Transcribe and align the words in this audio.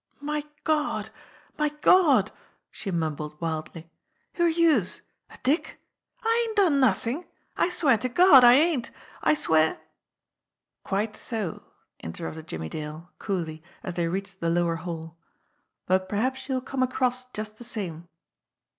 "My 0.19 0.43
Gawd! 0.63 1.11
My 1.59 1.69
Gawd!" 1.69 2.31
she 2.71 2.89
mumbled 2.89 3.39
wildly. 3.39 3.91
"Who're 4.33 4.47
youse? 4.47 5.03
A 5.29 5.37
dick? 5.43 5.79
I 6.23 6.43
ain't 6.47 6.57
done 6.57 6.79
nothin'! 6.79 7.23
I 7.55 7.69
swear 7.69 7.99
to 7.99 8.09
Gawd, 8.09 8.43
I 8.43 8.53
ain't! 8.53 8.89
I 9.21 9.35
swear" 9.35 9.79
"Quite 10.83 11.15
so!" 11.15 11.61
interrupted 11.99 12.47
Jimmie 12.47 12.67
Dale 12.67 13.11
coolly, 13.19 13.61
as 13.83 13.93
they 13.93 14.09
Teached 14.09 14.39
the 14.39 14.49
lower 14.49 14.77
hall. 14.77 15.17
"But 15.85 16.09
perhaps 16.09 16.49
you 16.49 16.55
will 16.55 16.61
come 16.61 16.81
across 16.81 17.25
just 17.25 17.59
the 17.59 17.63
same." 17.63 18.07